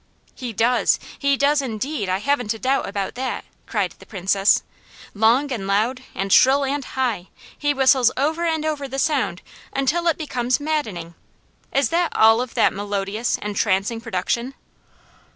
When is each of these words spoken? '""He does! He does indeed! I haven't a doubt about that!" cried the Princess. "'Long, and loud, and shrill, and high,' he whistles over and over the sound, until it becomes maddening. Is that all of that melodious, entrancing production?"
'""He 0.33 0.51
does! 0.51 0.99
He 1.19 1.37
does 1.37 1.61
indeed! 1.61 2.09
I 2.09 2.17
haven't 2.17 2.55
a 2.55 2.57
doubt 2.57 2.89
about 2.89 3.13
that!" 3.13 3.45
cried 3.67 3.91
the 3.99 4.05
Princess. 4.07 4.63
"'Long, 5.13 5.51
and 5.51 5.67
loud, 5.67 6.01
and 6.15 6.33
shrill, 6.33 6.65
and 6.65 6.83
high,' 6.83 7.27
he 7.55 7.71
whistles 7.71 8.09
over 8.17 8.43
and 8.43 8.65
over 8.65 8.87
the 8.87 8.97
sound, 8.97 9.43
until 9.71 10.07
it 10.07 10.17
becomes 10.17 10.59
maddening. 10.59 11.13
Is 11.71 11.89
that 11.89 12.13
all 12.15 12.41
of 12.41 12.55
that 12.55 12.73
melodious, 12.73 13.37
entrancing 13.43 14.01
production?" 14.01 14.55